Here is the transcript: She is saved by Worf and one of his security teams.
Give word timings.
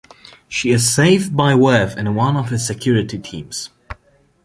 She 0.47 0.71
is 0.71 0.91
saved 0.91 1.37
by 1.37 1.53
Worf 1.53 1.93
and 1.95 2.15
one 2.15 2.35
of 2.35 2.49
his 2.49 2.65
security 2.65 3.19
teams. 3.19 3.69